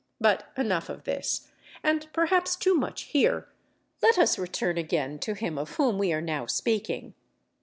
[0.19, 1.51] But enough of this,
[1.83, 3.49] and perhaps too much here;
[4.01, 7.13] let us return again to him of whom we are now speaking.